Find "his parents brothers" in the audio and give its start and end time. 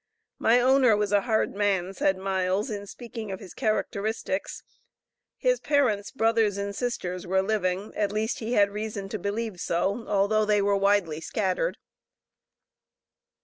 5.37-6.57